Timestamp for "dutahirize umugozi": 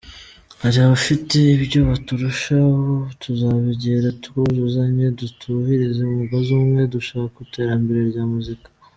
5.19-6.49